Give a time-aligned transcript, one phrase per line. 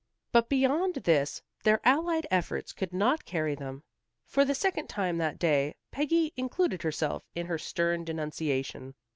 [0.31, 3.83] But, beyond this, their allied efforts could not carry them.
[4.25, 8.95] For the second time that day, Peggy included herself in her stern denunciation.